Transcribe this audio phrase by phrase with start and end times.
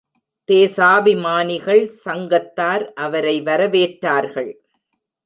[0.49, 4.51] தேசாபிமானிகள் சங்கத்தார் அவரை வரவேற்றார்கள்.